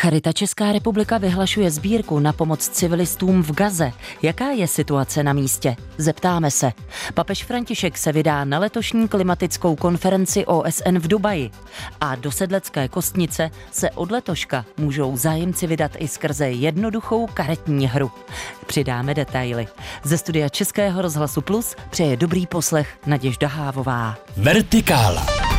[0.00, 3.92] Charita Česká republika vyhlašuje sbírku na pomoc civilistům v Gaze.
[4.22, 5.76] Jaká je situace na místě?
[5.98, 6.72] Zeptáme se.
[7.14, 11.50] Papež František se vydá na letošní klimatickou konferenci OSN v Dubaji.
[12.00, 18.10] A do sedlecké kostnice se od letoška můžou zájemci vydat i skrze jednoduchou karetní hru.
[18.66, 19.66] Přidáme detaily.
[20.04, 24.18] Ze studia Českého rozhlasu Plus přeje dobrý poslech Naděžda Hávová.
[24.36, 25.49] Vertikála.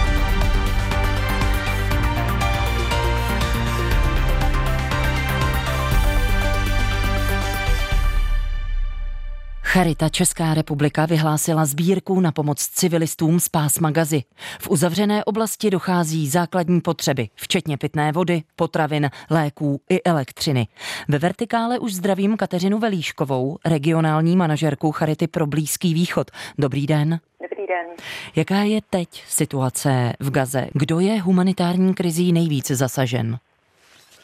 [9.74, 14.24] Charita Česká republika vyhlásila sbírku na pomoc civilistům z pásma Gazy.
[14.62, 20.68] V uzavřené oblasti dochází základní potřeby, včetně pitné vody, potravin, léků i elektřiny.
[21.10, 26.32] Ve vertikále už zdravím Kateřinu Velíškovou, regionální manažerku Charity pro Blízký východ.
[26.58, 27.20] Dobrý den.
[27.42, 27.88] Dobrý den.
[28.36, 30.68] Jaká je teď situace v Gaze?
[30.74, 33.38] Kdo je humanitární krizí nejvíce zasažen?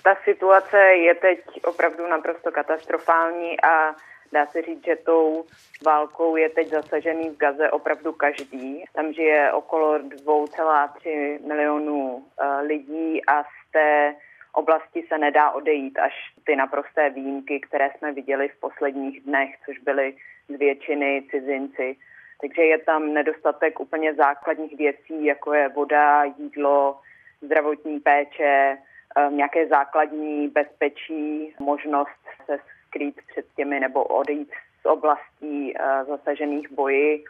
[0.03, 3.95] Ta situace je teď opravdu naprosto katastrofální a
[4.31, 5.45] Dá se říct, že tou
[5.85, 8.83] válkou je teď zasažený v Gaze opravdu každý.
[8.93, 14.15] Tam žije okolo 2,3 milionů eh, lidí a z té
[14.53, 16.13] oblasti se nedá odejít až
[16.45, 20.15] ty naprosté výjimky, které jsme viděli v posledních dnech, což byly
[20.49, 21.95] z většiny cizinci.
[22.41, 26.99] Takže je tam nedostatek úplně základních věcí, jako je voda, jídlo,
[27.41, 32.57] zdravotní péče, eh, nějaké základní bezpečí, možnost se
[32.87, 37.23] skrýt před těmi nebo odejít z oblastí uh, zasažených boji.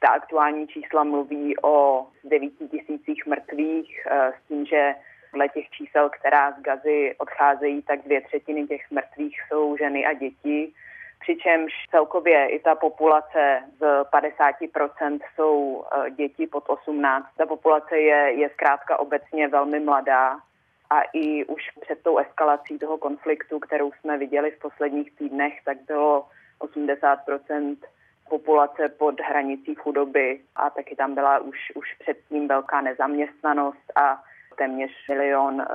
[0.00, 4.94] Ta aktuální čísla mluví o 9 tisících mrtvých uh, s tím, že
[5.32, 10.12] dle těch čísel, která z Gazy odcházejí, tak dvě třetiny těch mrtvých jsou ženy a
[10.12, 10.72] děti.
[11.20, 17.26] Přičemž celkově i ta populace z 50% jsou eh, děti pod 18.
[17.36, 20.36] Ta populace je, je zkrátka obecně velmi mladá
[20.92, 25.76] a i už před tou eskalací toho konfliktu, kterou jsme viděli v posledních týdnech, tak
[25.86, 26.26] bylo
[26.60, 27.76] 80%
[28.28, 34.22] populace pod hranicí chudoby a taky tam byla už, už předtím velká nezaměstnanost a
[34.58, 35.66] téměř milion eh,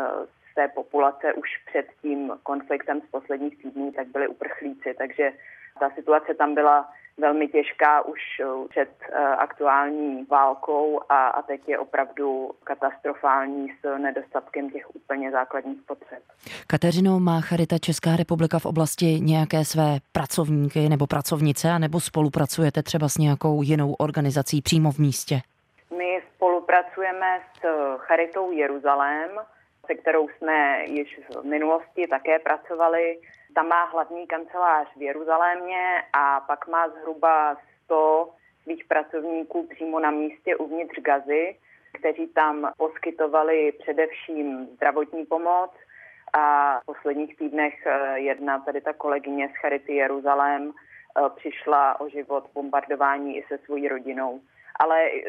[0.51, 5.31] z té populace už před tím konfliktem z posledních týdnů tak byli uprchlíci, takže
[5.79, 11.61] ta situace tam byla velmi těžká už uh, před uh, aktuální válkou a, a teď
[11.67, 16.23] je opravdu katastrofální s nedostatkem těch úplně základních potřeb.
[16.67, 23.09] Kateřino, má Charita Česká republika v oblasti nějaké své pracovníky nebo pracovnice, nebo spolupracujete třeba
[23.09, 25.41] s nějakou jinou organizací přímo v místě?
[25.97, 27.61] My spolupracujeme s
[27.97, 29.29] Charitou Jeruzalém,
[29.85, 33.19] se kterou jsme již v minulosti také pracovali
[33.57, 38.29] tam má hlavní kancelář v Jeruzalémě a pak má zhruba 100
[38.63, 41.55] svých pracovníků přímo na místě uvnitř Gazy,
[41.93, 45.71] kteří tam poskytovali především zdravotní pomoc
[46.33, 52.09] a v posledních týdnech eh, jedna tady ta kolegyně z Charity Jeruzalém eh, přišla o
[52.09, 54.41] život v bombardování i se svojí rodinou.
[54.79, 55.21] Ale eh,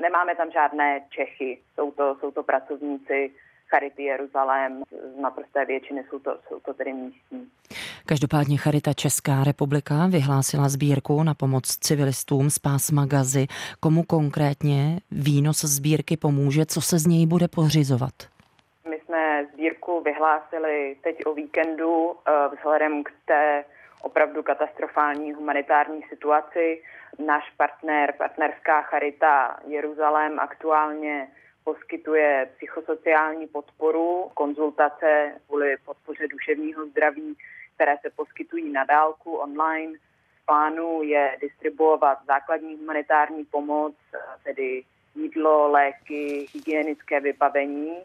[0.00, 3.34] nemáme tam žádné Čechy, jsou to, jsou to pracovníci
[3.72, 4.82] Charity Jeruzalém,
[5.14, 7.50] z naprosté většiny jsou to, jsou to tedy místní.
[8.06, 13.46] Každopádně Charita Česká republika vyhlásila sbírku na pomoc civilistům z pásma Gazy.
[13.80, 18.14] Komu konkrétně výnos sbírky pomůže, co se z něj bude pořizovat?
[18.90, 23.64] My jsme sbírku vyhlásili teď o víkendu eh, vzhledem k té
[24.02, 26.82] opravdu katastrofální humanitární situaci.
[27.26, 31.28] Náš partner, partnerská Charita Jeruzalém aktuálně
[31.64, 37.36] poskytuje psychosociální podporu, konzultace kvůli podpoře duševního zdraví,
[37.74, 39.92] které se poskytují na dálku online.
[40.42, 43.94] V plánu je distribuovat základní humanitární pomoc,
[44.44, 44.82] tedy
[45.14, 48.02] jídlo, léky, hygienické vybavení,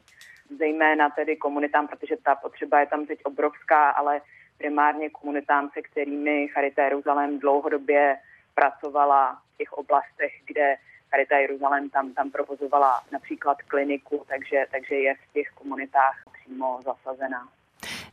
[0.57, 4.22] zejména tedy komunitám, protože ta potřeba je tam teď obrovská, ale
[4.57, 8.18] primárně komunitám, se kterými Charita Jeruzalém dlouhodobě
[8.56, 10.75] pracovala v těch oblastech, kde
[11.09, 17.47] Charita Jeruzalém tam, tam provozovala například kliniku, takže, takže je v těch komunitách přímo zasazená.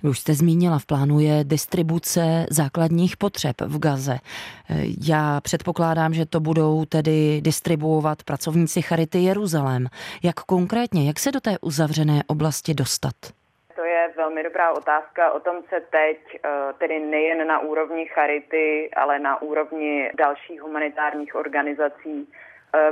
[0.03, 2.21] Vy už jste zmínila, v plánu je distribuce
[2.51, 4.17] základních potřeb v Gaze.
[5.09, 9.87] Já předpokládám, že to budou tedy distribuovat pracovníci Charity Jeruzalém.
[10.23, 13.15] Jak konkrétně, jak se do té uzavřené oblasti dostat?
[13.77, 15.33] To je velmi dobrá otázka.
[15.33, 16.49] O tom se teď, eh,
[16.79, 22.29] tedy nejen na úrovni Charity, ale na úrovni dalších humanitárních organizací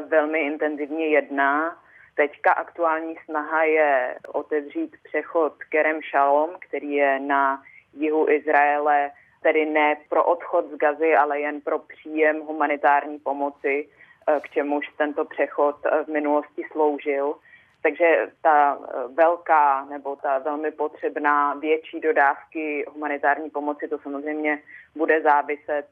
[0.08, 1.78] velmi intenzivně jedná.
[2.14, 7.62] Teďka aktuální snaha je otevřít přechod Kerem Shalom, který je na
[7.92, 9.10] jihu Izraele,
[9.42, 13.88] tedy ne pro odchod z Gazy, ale jen pro příjem humanitární pomoci,
[14.28, 17.34] e, k čemuž tento přechod e, v minulosti sloužil.
[17.82, 18.78] Takže ta
[19.14, 24.62] velká nebo ta velmi potřebná větší dodávky humanitární pomoci, to samozřejmě
[24.96, 25.86] bude záviset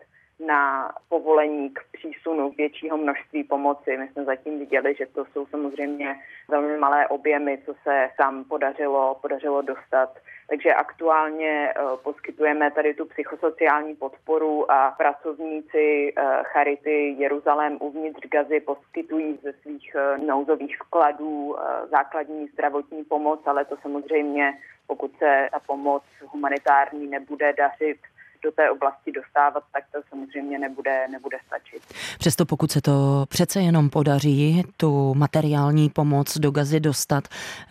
[0.46, 3.96] na povolení k přísunu většího množství pomoci.
[3.96, 6.16] My jsme zatím viděli, že to jsou samozřejmě
[6.48, 10.19] velmi malé objemy, co se tam podařilo, podařilo dostat.
[10.48, 18.60] Takže aktuálně uh, poskytujeme tady tu psychosociální podporu a pracovníci uh, Charity Jeruzalém uvnitř Gazy
[18.60, 21.56] poskytují ze svých uh, nouzových vkladů
[21.90, 24.52] základní zdravotní pomoc, ale to samozřejmě,
[24.87, 27.98] pokud se ta pomoc humanitární nebude dařit
[28.42, 31.82] do té oblasti dostávat, tak to samozřejmě nebude, nebude stačit.
[32.19, 37.25] Přesto pokud se to přece jenom podaří, tu materiální pomoc do gazy dostat,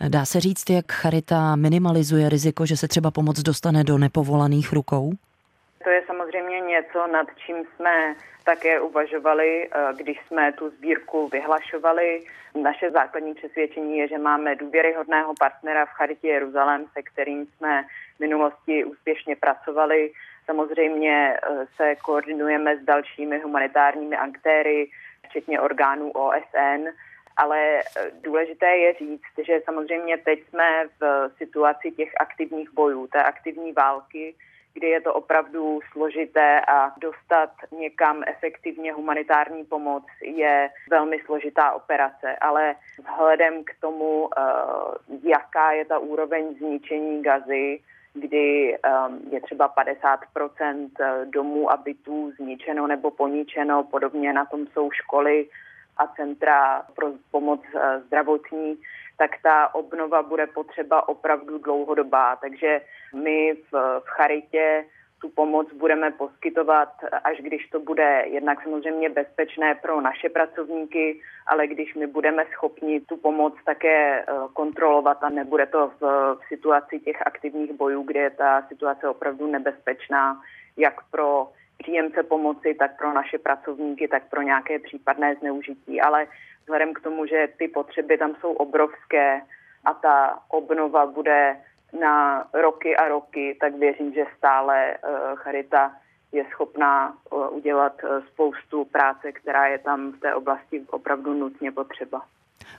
[0.08, 5.12] dá se říct, jak Charita minimalizuje riziko, že se třeba pomoc dostane do nepovolaných rukou?
[5.84, 8.14] To je samozřejmě něco, nad čím jsme
[8.44, 12.24] také uvažovali, eh, když jsme tu sbírku vyhlašovali.
[12.62, 17.84] Naše základní přesvědčení je, že máme důvěryhodného partnera v Charitě Jeruzalém, se kterým jsme
[18.16, 20.12] v minulosti úspěšně pracovali
[20.50, 24.90] Samozřejmě eh, se koordinujeme s dalšími humanitárními aktéry,
[25.28, 26.88] včetně orgánů OSN,
[27.36, 33.22] ale eh, důležité je říct, že samozřejmě teď jsme v situaci těch aktivních bojů, té
[33.22, 34.34] aktivní války,
[34.74, 42.36] kdy je to opravdu složité a dostat někam efektivně humanitární pomoc je velmi složitá operace.
[42.36, 44.42] Ale vzhledem k tomu, eh,
[45.22, 47.80] jaká je ta úroveň zničení gazy,
[48.14, 50.20] kdy um, je třeba 50
[50.60, 50.74] eh,
[51.24, 53.84] domů a bytů zničeno nebo poničeno.
[53.84, 55.48] Podobně na tom jsou školy
[55.96, 58.78] a centra pro pomoc eh, zdravotní,
[59.18, 62.36] tak ta obnova bude potřeba opravdu dlouhodobá.
[62.36, 62.80] Takže
[63.14, 64.84] my v, v Charitě
[65.20, 66.88] tu pomoc budeme poskytovat,
[67.24, 73.00] až když to bude jednak samozřejmě bezpečné pro naše pracovníky, ale když my budeme schopni
[73.00, 76.02] tu pomoc také eh, kontrolovat a nebude to v,
[76.34, 80.40] v situaci těch aktivních bojů, kde je ta situace opravdu nebezpečná,
[80.76, 86.00] jak pro příjemce pomoci, tak pro naše pracovníky, tak pro nějaké případné zneužití.
[86.00, 86.26] Ale
[86.62, 89.40] vzhledem k tomu, že ty potřeby tam jsou obrovské
[89.84, 91.56] a ta obnova bude
[92.00, 95.92] na roky a roky, tak věřím, že stále uh, Charita
[96.32, 101.72] je schopná uh, udělat uh, spoustu práce, která je tam v té oblasti opravdu nutně
[101.72, 102.22] potřeba.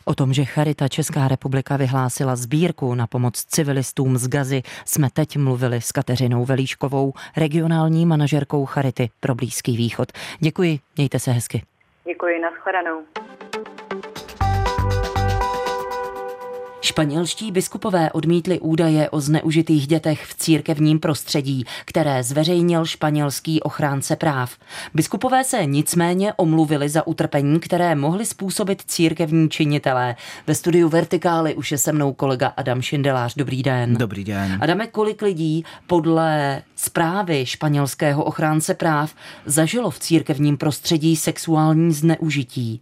[0.06, 5.38] O tom, že Charita Česká republika vyhlásila sbírku na pomoc civilistům z Gazy, jsme teď
[5.38, 10.12] mluvili s Kateřinou Velíškovou, regionální manažerkou Charity pro Blízký východ.
[10.40, 11.64] Děkuji, mějte se hezky.
[12.06, 13.02] Děkuji, nashledanou.
[17.02, 24.58] Španělští biskupové odmítli údaje o zneužitých dětech v církevním prostředí, které zveřejnil španělský ochránce práv.
[24.94, 30.16] Biskupové se nicméně omluvili za utrpení, které mohly způsobit církevní činitelé.
[30.48, 33.36] Ve studiu Vertikály už je se mnou kolega Adam Šindelář.
[33.36, 33.94] Dobrý den.
[33.94, 34.58] Dobrý den.
[34.62, 39.16] Adame, kolik lidí podle zprávy španělského ochránce práv
[39.46, 42.82] zažilo v církevním prostředí sexuální zneužití?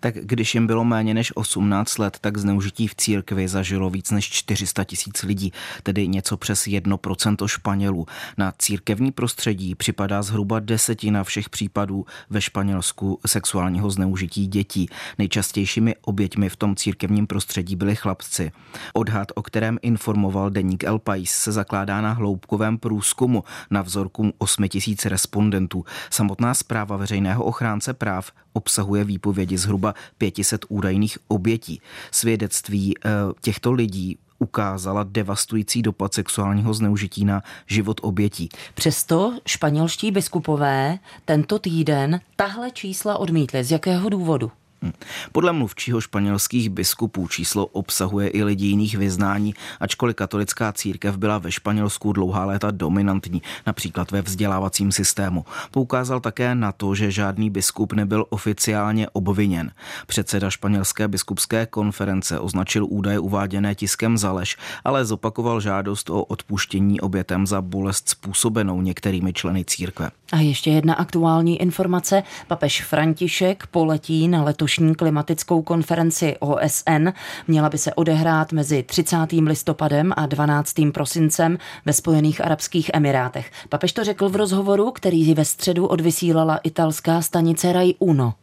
[0.00, 4.30] Tak když jim bylo méně než 18 let, tak zneužití v církvi zažilo víc než
[4.30, 5.52] 400 tisíc lidí,
[5.82, 8.06] tedy něco přes 1% Španělů.
[8.38, 14.88] Na církevní prostředí připadá zhruba desetina všech případů ve Španělsku sexuálního zneužití dětí.
[15.18, 18.52] Nejčastějšími oběťmi v tom církevním prostředí byli chlapci.
[18.92, 24.68] Odhad, o kterém informoval deník El Pais, se zakládá na hloubkovém průzkumu na vzorku 8
[24.68, 25.84] tisíc respondentů.
[26.10, 31.80] Samotná zpráva veřejného ochránce práv obsahuje výpovědi zhruba 500 údajných obětí.
[32.10, 33.10] Svědectví eh,
[33.40, 38.48] těchto lidí ukázala devastující dopad sexuálního zneužití na život obětí.
[38.74, 43.64] Přesto španělští biskupové tento týden tahle čísla odmítli.
[43.64, 44.52] Z jakého důvodu?
[44.82, 44.92] Hm.
[45.32, 51.52] Podle mluvčího španělských biskupů číslo obsahuje i lidi jiných vyznání, ačkoliv katolická církev byla ve
[51.52, 55.44] Španělsku dlouhá léta dominantní, například ve vzdělávacím systému.
[55.70, 59.70] Poukázal také na to, že žádný biskup nebyl oficiálně obviněn.
[60.06, 67.00] Předseda španělské biskupské konference označil údaje uváděné tiskem za lež, ale zopakoval žádost o odpuštění
[67.00, 70.10] obětem za bolest způsobenou některými členy církve.
[70.32, 72.22] A ještě jedna aktuální informace.
[72.48, 77.08] Papež František poletí na letošní klimatickou konferenci OSN.
[77.48, 79.16] Měla by se odehrát mezi 30.
[79.32, 80.74] listopadem a 12.
[80.94, 83.50] prosincem ve Spojených Arabských Emirátech.
[83.68, 88.34] Papež to řekl v rozhovoru, který ve středu odvysílala italská stanice Rai Uno.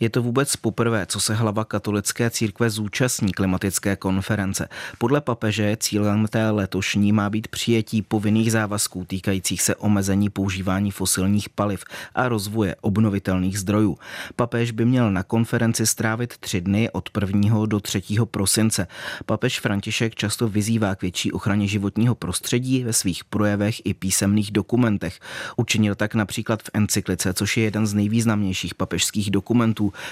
[0.00, 4.68] Je to vůbec poprvé, co se hlava katolické církve zúčastní klimatické konference.
[4.98, 11.48] Podle papeže cílem té letošní má být přijetí povinných závazků týkajících se omezení používání fosilních
[11.48, 13.98] paliv a rozvoje obnovitelných zdrojů.
[14.36, 17.66] Papež by měl na konferenci strávit tři dny od 1.
[17.66, 18.02] do 3.
[18.24, 18.86] prosince.
[19.26, 25.20] Papež František často vyzývá k větší ochraně životního prostředí ve svých projevech i písemných dokumentech.
[25.56, 29.65] Učinil tak například v encyklice, což je jeden z nejvýznamnějších papežských dokumentů,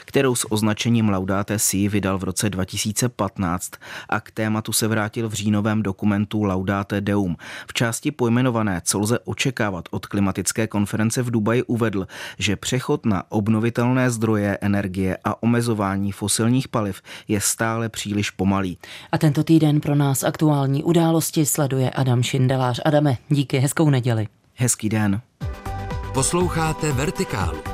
[0.04, 3.70] kterou s označením Laudate Si vydal v roce 2015
[4.08, 7.36] a k tématu se vrátil v říjnovém dokumentu Laudate Deum.
[7.68, 12.06] V části pojmenované, co lze očekávat od klimatické konference v Dubaji uvedl,
[12.38, 18.78] že přechod na obnovitelné zdroje energie a omezování fosilních paliv je stále příliš pomalý.
[19.12, 22.80] A tento týden pro nás aktuální události sleduje Adam Šindelář.
[22.84, 24.28] Adame, díky, hezkou neděli.
[24.54, 25.20] Hezký den.
[26.14, 27.73] Posloucháte Vertikálu.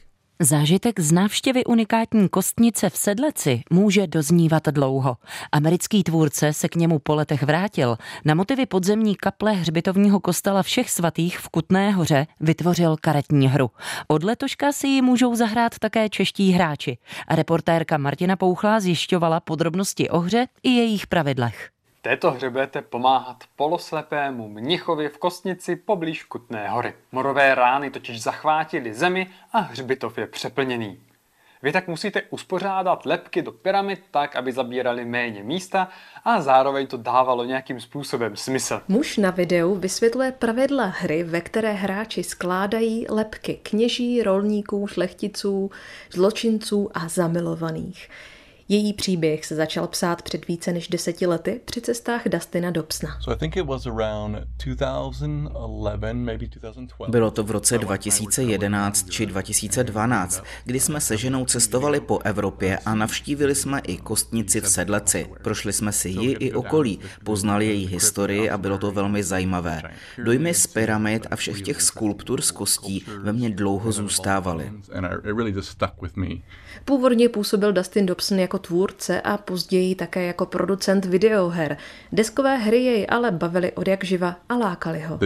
[0.43, 5.17] Zážitek z návštěvy unikátní kostnice v Sedleci může doznívat dlouho.
[5.51, 7.97] Americký tvůrce se k němu po letech vrátil.
[8.25, 13.69] Na motivy podzemní kaple hřbitovního kostela všech svatých v Kutné hoře vytvořil karetní hru.
[14.07, 16.97] Od letoška si ji můžou zahrát také čeští hráči.
[17.27, 21.69] A reportérka Martina Pouchlá zjišťovala podrobnosti o hře i jejich pravidlech
[22.01, 26.93] této hře budete pomáhat poloslepému mnichovi v kostnici poblíž Kutné hory.
[27.11, 30.99] Morové rány totiž zachvátily zemi a hřbitov je přeplněný.
[31.63, 35.87] Vy tak musíte uspořádat lepky do pyramid tak, aby zabírali méně místa
[36.23, 38.81] a zároveň to dávalo nějakým způsobem smysl.
[38.87, 45.71] Muž na videu vysvětluje pravidla hry, ve které hráči skládají lepky kněží, rolníků, šlechticů,
[46.11, 48.09] zločinců a zamilovaných.
[48.71, 53.17] Její příběh se začal psát před více než deseti lety při cestách Dustina Dobsna.
[57.07, 62.95] Bylo to v roce 2011 či 2012, kdy jsme se ženou cestovali po Evropě a
[62.95, 65.27] navštívili jsme i kostnici v Sedleci.
[65.41, 69.81] Prošli jsme si ji i okolí, poznali její historii a bylo to velmi zajímavé.
[70.23, 74.71] Dojmy z pyramid a všech těch skulptur z kostí ve mně dlouho zůstávaly.
[76.85, 81.77] Původně působil Dustin Dobson jako tvůrce a později také jako producent videoher.
[82.11, 85.19] Deskové hry jej ale bavily od jak živa a lákali ho.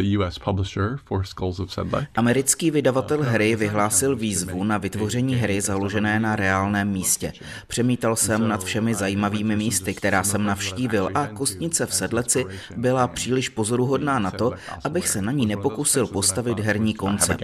[2.15, 7.34] Americký vydavatel hry vyhlásil výzvu na vytvoření hry založené na reálném místě.
[7.68, 13.50] Přemítal jsem nad všemi zajímavými místy, která jsem navštívil a kostnice v Sedleci byla příliš
[13.50, 17.44] pozoruhodná na to, abych se na ní nepokusil postavit herní koncept.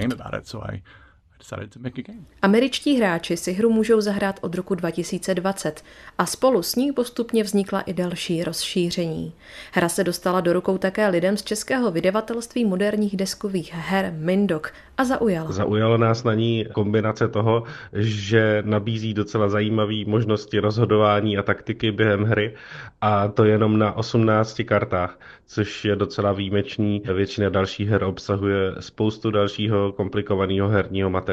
[2.41, 5.83] Američtí hráči si hru můžou zahrát od roku 2020
[6.17, 9.33] a spolu s ní postupně vznikla i další rozšíření.
[9.71, 15.03] Hra se dostala do rukou také lidem z českého vydavatelství moderních deskových her Mindok a
[15.03, 15.51] zaujala.
[15.51, 22.23] Zaujala nás na ní kombinace toho, že nabízí docela zajímavé možnosti rozhodování a taktiky během
[22.23, 22.55] hry
[23.01, 27.01] a to jenom na 18 kartách, což je docela výjimečný.
[27.13, 31.30] Většina dalších her obsahuje spoustu dalšího komplikovaného herního materiálu.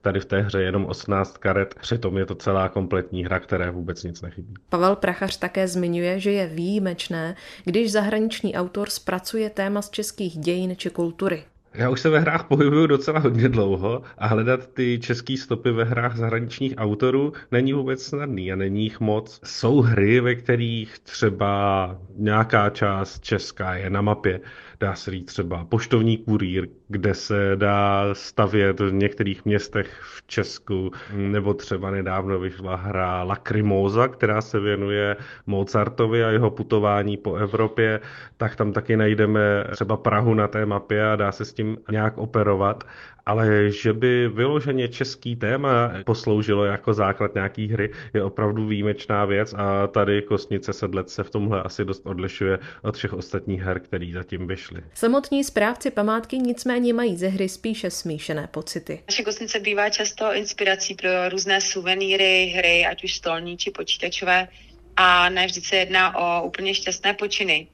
[0.00, 4.04] Tady v té hře jenom 18 karet, přitom je to celá kompletní hra, které vůbec
[4.04, 4.54] nic nechybí.
[4.68, 10.76] Pavel Prachař také zmiňuje, že je výjimečné, když zahraniční autor zpracuje téma z českých dějin
[10.76, 11.44] či kultury.
[11.74, 15.84] Já už se ve hrách pohybuju docela hodně dlouho a hledat ty české stopy ve
[15.84, 19.40] hrách zahraničních autorů není vůbec snadný a není jich moc.
[19.44, 24.40] Jsou hry, ve kterých třeba nějaká část česká je na mapě,
[24.80, 30.90] dá se říct třeba poštovní kurýr, kde se dá stavět v některých městech v Česku,
[31.16, 35.16] nebo třeba nedávno vyšla hra Lacrimosa, která se věnuje
[35.46, 38.00] Mozartovi a jeho putování po Evropě,
[38.36, 42.18] tak tam taky najdeme třeba Prahu na té mapě a dá se s tím nějak
[42.18, 42.84] operovat
[43.28, 49.54] ale že by vyloženě český téma posloužilo jako základ nějaký hry, je opravdu výjimečná věc
[49.56, 54.10] a tady Kostnice sedlec se v tomhle asi dost odlišuje od všech ostatních her, které
[54.14, 54.82] zatím vyšly.
[54.94, 59.02] Samotní správci památky nicméně mají ze hry spíše smíšené pocity.
[59.08, 64.48] Naše Kostnice bývá často inspirací pro různé suvenýry, hry, ať už stolní či počítačové
[64.96, 67.68] a ne vždy se jedná o úplně šťastné počiny.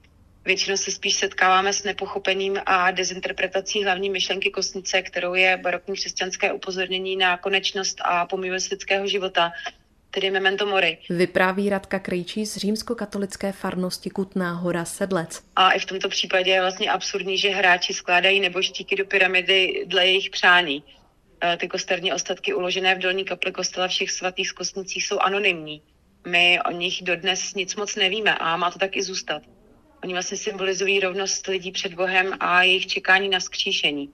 [0.45, 6.53] Většinou se spíš setkáváme s nepochopením a dezinterpretací hlavní myšlenky kostnice, kterou je barokní křesťanské
[6.53, 9.53] upozornění na konečnost a pomývost lidského života,
[10.15, 10.99] tedy memento mori.
[11.11, 15.43] Vypráví Radka Krejčí z římskokatolické farnosti Kutná hora Sedlec.
[15.57, 20.07] A i v tomto případě je vlastně absurdní, že hráči skládají neboštíky do pyramidy dle
[20.07, 20.85] jejich přání.
[21.43, 25.83] Eh, ty kosterní ostatky uložené v dolní kapli kostela všech svatých z Kostnicích jsou anonymní.
[26.27, 29.43] My o nich dodnes nic moc nevíme a má to tak i zůstat.
[30.03, 34.11] Oni vlastně symbolizují rovnost lidí před Bohem a jejich čekání na skříšení.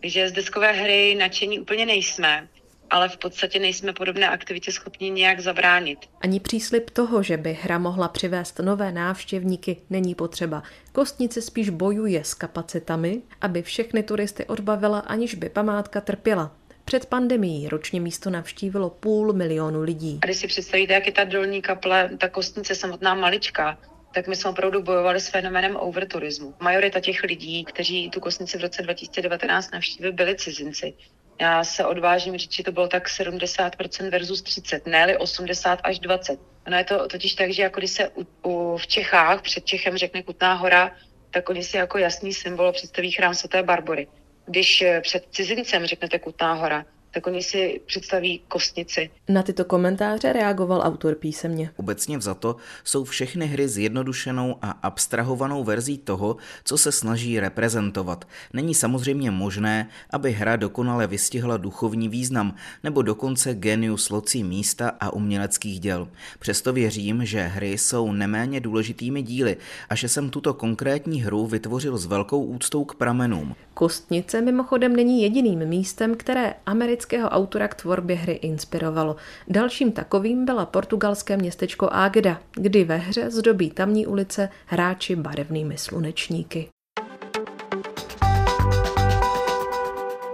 [0.00, 2.48] Takže z deskové hry nadšení úplně nejsme,
[2.90, 5.98] ale v podstatě nejsme podobné aktivitě schopni nějak zabránit.
[6.20, 10.62] Ani příslip toho, že by hra mohla přivést nové návštěvníky, není potřeba.
[10.92, 16.54] Kostnice spíš bojuje s kapacitami, aby všechny turisty odbavila, aniž by památka trpěla.
[16.84, 20.18] Před pandemií ročně místo navštívilo půl milionu lidí.
[20.22, 23.78] A když si představíte, jak je ta dolní kaple, ta kostnice samotná maličká,
[24.14, 26.54] tak my jsme opravdu bojovali s fenomenem overturismu.
[26.60, 30.94] Majorita těch lidí, kteří tu kostnici v roce 2019 navštívili, byli cizinci.
[31.40, 36.40] Já se odvážím říct, že to bylo tak 70% versus 30, ne 80 až 20.
[36.66, 39.96] Ono je to totiž tak, že jako když se u, u, v Čechách před Čechem
[39.96, 40.92] řekne Kutná hora,
[41.30, 44.08] tak oni si jako jasný symbol představí chrám svaté Barbory.
[44.46, 46.84] Když eh, před cizincem řeknete Kutná hora,
[47.14, 49.10] tak oni si představí kostnici.
[49.28, 51.70] Na tyto komentáře reagoval autor písemně.
[51.76, 58.24] Obecně vzato jsou všechny hry zjednodušenou a abstrahovanou verzí toho, co se snaží reprezentovat.
[58.52, 65.12] Není samozřejmě možné, aby hra dokonale vystihla duchovní význam nebo dokonce genius locí místa a
[65.12, 66.08] uměleckých děl.
[66.38, 69.56] Přesto věřím, že hry jsou neméně důležitými díly
[69.88, 73.54] a že jsem tuto konkrétní hru vytvořil s velkou úctou k pramenům.
[73.74, 76.54] Kostnice mimochodem není jediným místem, které
[76.98, 79.16] amerického autora k tvorbě hry inspirovalo.
[79.48, 86.68] Dalším takovým byla portugalské městečko Águeda, kdy ve hře zdobí tamní ulice hráči barevnými slunečníky.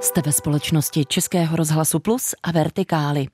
[0.00, 3.26] Jste ve společnosti Českého rozhlasu Plus a Vertikály.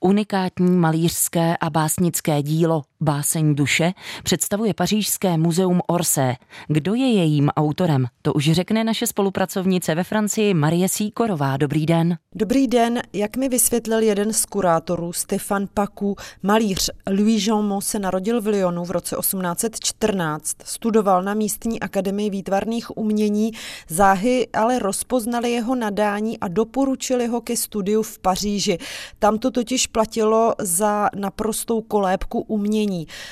[0.00, 3.92] Unikátní malířské a básnické dílo Báseň duše
[4.24, 6.34] představuje Pařížské muzeum Orsay.
[6.68, 8.06] Kdo je jejím autorem?
[8.22, 11.56] To už řekne naše spolupracovnice ve Francii Marie Síkorová.
[11.56, 12.16] Dobrý den.
[12.34, 13.02] Dobrý den.
[13.12, 18.84] Jak mi vysvětlil jeden z kurátorů, Stefan Paku, malíř Louis Jean se narodil v Lyonu
[18.84, 20.56] v roce 1814.
[20.64, 23.50] Studoval na místní akademii výtvarných umění,
[23.88, 28.78] záhy ale rozpoznali jeho nadání a doporučili ho ke studiu v Paříži.
[29.18, 32.87] Tam to totiž platilo za naprostou kolébku umění.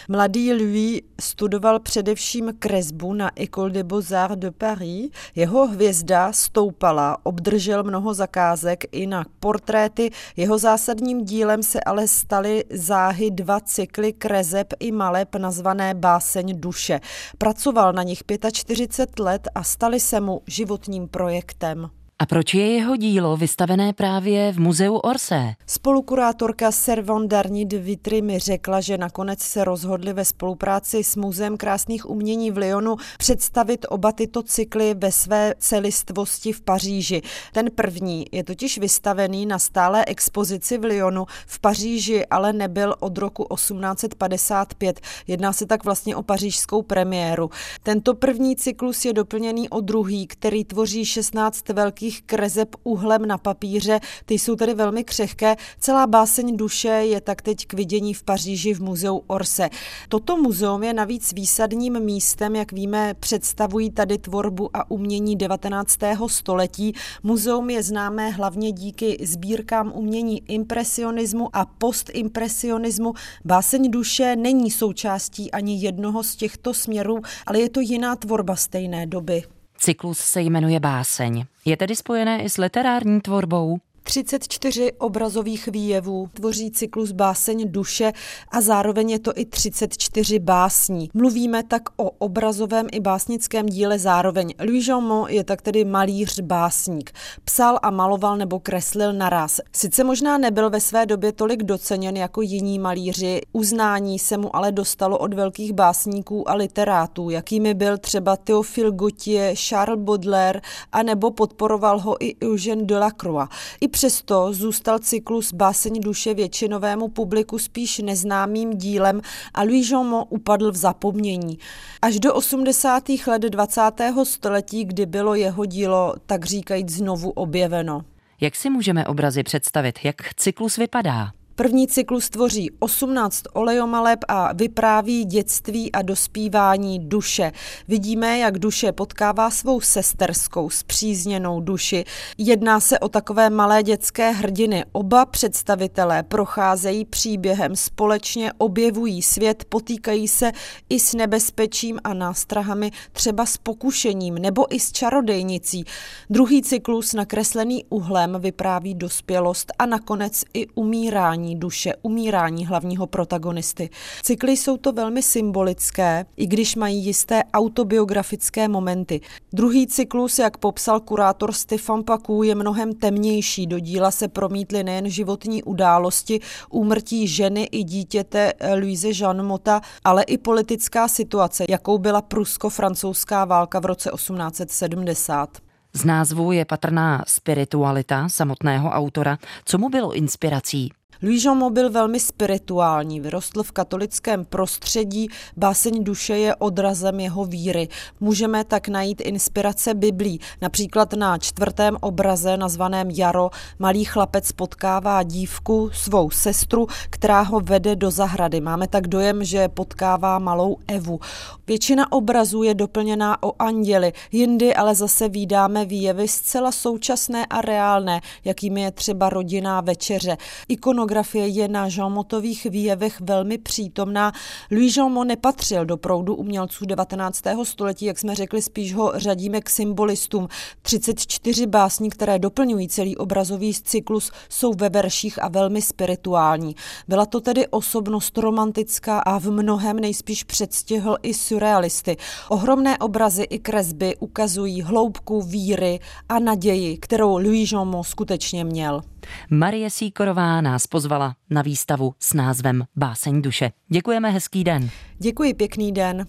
[0.09, 5.11] Mladý Louis studoval především kresbu na École des Beaux-Arts de Paris.
[5.35, 10.11] Jeho hvězda stoupala, obdržel mnoho zakázek i na portréty.
[10.37, 17.01] Jeho zásadním dílem se ale staly záhy dva cykly kreseb i maleb nazvané Báseň duše.
[17.39, 21.91] Pracoval na nich 45 let a stali se mu životním projektem.
[22.19, 25.55] A proč je jeho dílo vystavené právě v muzeu Orsay?
[25.67, 31.57] Spolukurátorka Servon Darni de Vitry mi řekla, že nakonec se rozhodli ve spolupráci s Muzeem
[31.57, 37.23] krásných umění v Lyonu představit oba tyto cykly ve své celistvosti v Paříži.
[37.53, 41.27] Ten první je totiž vystavený na stálé expozici v Lyonu.
[41.47, 45.01] V Paříži ale nebyl od roku 1855.
[45.27, 47.51] Jedná se tak vlastně o pařížskou premiéru.
[47.83, 53.39] Tento první cyklus je doplněný o druhý, který tvoří 16 velkých velkých krezeb uhlem na
[53.39, 55.57] papíře, ty jsou tedy velmi křehké.
[55.81, 59.71] Celá báseň duše je tak teď k vidění v Paříži v muzeu Orse.
[60.09, 65.99] Toto muzeum je navíc výsadním místem, jak víme, představují tady tvorbu a umění 19.
[66.27, 66.95] století.
[67.23, 73.15] Muzeum je známé hlavně díky sbírkám umění impresionismu a postimpresionismu.
[73.45, 79.07] Báseň duše není součástí ani jednoho z těchto směrů, ale je to jiná tvorba stejné
[79.07, 79.56] doby.
[79.79, 81.45] Cyklus se jmenuje Báseň.
[81.65, 83.79] Je tedy spojené i s literární tvorbou?
[84.07, 88.13] 34 obrazových výjevů tvoří cyklus báseň duše
[88.49, 91.11] a zároveň je to i 34 básní.
[91.15, 94.55] Mluvíme tak o obrazovém i básnickém díle zároveň.
[94.67, 97.11] Louis Jean je tak tedy malíř básník.
[97.45, 99.61] Psal a maloval nebo kreslil naraz.
[99.73, 104.73] Sice možná nebyl ve své době tolik doceněn jako jiní malíři, uznání se mu ale
[104.73, 110.61] dostalo od velkých básníků a literátů, jakými byl třeba Théophile Gautier, Charles Baudelaire
[110.93, 113.49] a nebo podporoval ho i Eugène Delacroix.
[113.81, 119.21] I přesto zůstal cyklus Báseň duše většinovému publiku spíš neznámým dílem
[119.55, 121.59] a Louis Jean upadl v zapomnění.
[122.03, 123.03] Až do 80.
[123.27, 123.81] let 20.
[124.25, 128.05] století, kdy bylo jeho dílo, tak říkajíc, znovu objeveno.
[128.41, 129.99] Jak si můžeme obrazy představit?
[130.05, 131.33] Jak cyklus vypadá?
[131.57, 137.53] První cyklus tvoří 18 olejomaleb a vypráví dětství a dospívání duše.
[137.89, 142.05] Vidíme, jak duše potkává svou sesterskou zpřízněnou duši.
[142.39, 144.85] Jedná se o takové malé dětské hrdiny.
[144.93, 150.53] Oba představitelé procházejí příběhem, společně objevují svět, potýkají se
[150.89, 155.85] i s nebezpečím a nástrahami, třeba s pokušením nebo i s čarodejnicí.
[156.31, 163.91] Druhý cyklus nakreslený uhlem vypráví dospělost a nakonec i umírání duše, umírání hlavního protagonisty.
[164.23, 169.21] Cykly jsou to velmi symbolické, i když mají jisté autobiografické momenty.
[169.53, 173.67] Druhý cyklus, jak popsal kurátor Stefan Paků, je mnohem temnější.
[173.67, 180.23] Do díla se promítly nejen životní události, úmrtí ženy i dítěte Louise Jean Mota, ale
[180.23, 185.67] i politická situace, jakou byla prusko-francouzská válka v roce 1870.
[185.97, 189.39] Z názvu je patrná spiritualita samotného autora.
[189.65, 190.93] Co mu bylo inspirací?
[191.23, 197.89] Louis Jean byl velmi spirituální, vyrostl v katolickém prostředí, báseň duše je odrazem jeho víry.
[198.21, 200.41] Můžeme tak najít inspirace Biblí.
[200.63, 207.97] Například na čtvrtém obraze nazvaném Jaro malý chlapec potkává dívku, svou sestru, která ho vede
[207.97, 208.61] do zahrady.
[208.61, 211.21] Máme tak dojem, že potkává malou Evu.
[211.67, 218.21] Většina obrazů je doplněná o anděli, jindy ale zase výdáme výjevy zcela současné a reálné,
[218.45, 220.37] jakými je třeba rodinná večeře.
[220.69, 224.33] Ikono ikonografie je na Jean-Motových výjevech velmi přítomná.
[224.71, 227.43] Louis Jean nepatřil do proudu umělců 19.
[227.63, 230.49] století, jak jsme řekli, spíš ho řadíme k symbolistům.
[230.83, 236.77] 34 básní, které doplňují celý obrazový cyklus, jsou ve verších a velmi spirituální.
[237.09, 242.17] Byla to tedy osobnost romantická a v mnohem nejspíš předstihl i surrealisty.
[242.49, 249.03] Ohromné obrazy i kresby ukazují hloubku víry a naději, kterou Louis Jean skutečně měl.
[249.51, 253.73] Marie Síkorová nás pozvala na výstavu s názvem Báseň duše.
[253.89, 254.91] Děkujeme, hezký den.
[255.19, 256.27] Děkuji, pěkný den.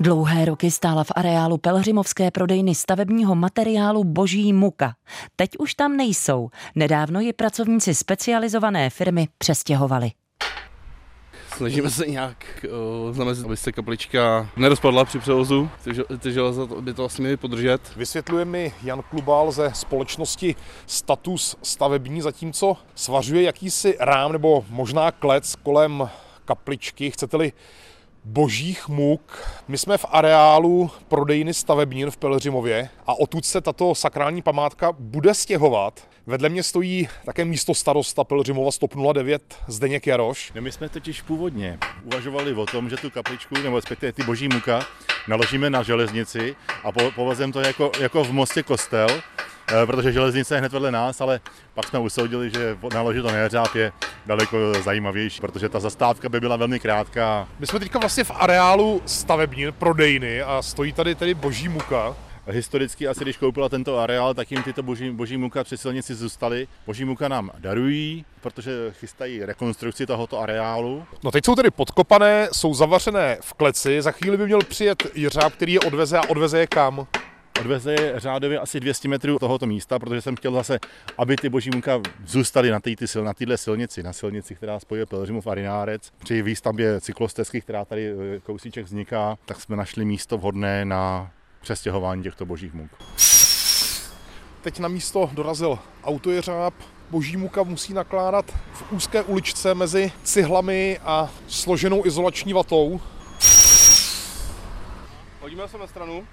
[0.00, 4.94] Dlouhé roky stála v areálu Pelhřimovské prodejny stavebního materiálu Boží muka.
[5.36, 6.50] Teď už tam nejsou.
[6.74, 10.10] Nedávno ji pracovníci specializované firmy přestěhovali
[11.60, 12.66] snažíme se nějak
[13.08, 15.70] uh, zamezit, aby se kaplička nerozpadla při převozu.
[16.18, 17.80] Ty, železa by to asi měly podržet.
[17.96, 20.54] Vysvětluje mi Jan Klubál ze společnosti
[20.86, 26.08] Status stavební, zatímco svařuje jakýsi rám nebo možná klec kolem
[26.44, 27.52] kapličky, chcete-li
[28.24, 29.48] božích muk.
[29.68, 35.34] My jsme v areálu prodejny stavebnín v Pelřimově a odtud se tato sakrální památka bude
[35.34, 36.08] stěhovat.
[36.26, 40.52] Vedle mě stojí také místo starosta Pelřimova stop 09 Zdeněk Jaroš.
[40.54, 44.48] No my jsme totiž původně uvažovali o tom, že tu kapličku, nebo respektive ty boží
[44.48, 44.86] muka,
[45.28, 49.08] naložíme na železnici a povezeme to jako, jako v mostě kostel,
[49.86, 51.40] protože železnice je hned vedle nás, ale
[51.74, 53.92] pak jsme usoudili, že naložit to na jeřáb je
[54.26, 57.48] daleko zajímavější, protože ta zastávka by byla velmi krátká.
[57.58, 63.08] My jsme teďka vlastně v areálu stavební, prodejny a stojí tady tedy boží muka historicky
[63.08, 66.68] asi, když koupila tento areál, tak jim tyto boží, boží muka při silnici zůstaly.
[66.86, 71.04] Boží muka nám darují, protože chystají rekonstrukci tohoto areálu.
[71.24, 75.52] No teď jsou tedy podkopané, jsou zavařené v kleci, za chvíli by měl přijet jeřáb,
[75.52, 77.06] který je odveze a odveze je kam?
[77.60, 80.78] Odveze je řádově asi 200 metrů tohoto místa, protože jsem chtěl zase,
[81.18, 85.46] aby ty boží muka zůstaly na této na této silnici, na silnici, která spojuje Pelřimov
[85.46, 86.10] a Rinárec.
[86.18, 92.22] Při výstavbě cyklostezky, která tady eh, kousíček vzniká, tak jsme našli místo vhodné na přestěhování
[92.22, 92.90] těchto božích muk.
[94.62, 96.74] Teď na místo dorazil autojeřáb.
[97.10, 103.00] Boží muka musí nakládat v úzké uličce mezi cihlami a složenou izolační vatou.
[105.40, 106.26] Hodíme se na stranu.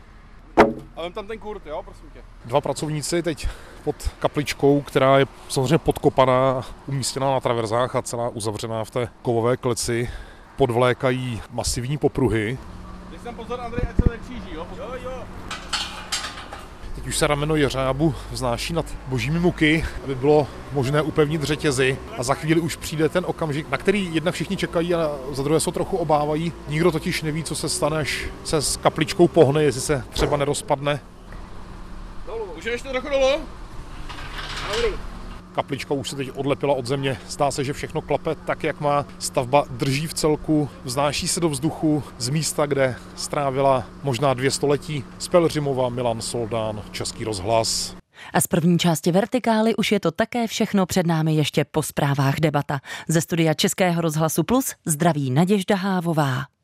[0.95, 2.19] A vem tam ten kurt, jo, prosím tě.
[2.45, 3.47] Dva pracovníci teď
[3.83, 9.57] pod kapličkou, která je samozřejmě podkopaná, umístěná na traverzách a celá uzavřená v té kovové
[9.57, 10.09] kleci,
[10.55, 12.57] podvlékají masivní popruhy.
[13.09, 14.67] Dej sem pozor, Andrej, ať se nekříží, jo?
[14.77, 15.23] Jo, jo.
[16.97, 21.97] Teď už se rameno jeřábu vznáší nad božími muky, aby bylo možné upevnit řetězy.
[22.17, 25.59] A za chvíli už přijde ten okamžik, na který jednak všichni čekají a za druhé
[25.59, 26.53] se trochu obávají.
[26.67, 30.99] Nikdo totiž neví, co se stane, až se s kapličkou pohne, jestli se třeba nerozpadne.
[32.25, 33.41] Dolů, už je ještě trochu dolů?
[35.57, 37.17] Kaplička už se teď odlepila od země.
[37.29, 39.05] Zdá se, že všechno klape tak, jak má.
[39.19, 45.03] Stavba drží v celku, vznáší se do vzduchu z místa, kde strávila možná dvě století.
[45.19, 47.95] Z Pelřimova Milan Soldán, Český rozhlas.
[48.33, 52.35] A z první části Vertikály už je to také všechno před námi ještě po zprávách
[52.39, 52.79] debata.
[53.07, 56.56] Ze studia Českého rozhlasu Plus zdraví Naděžda Hávová.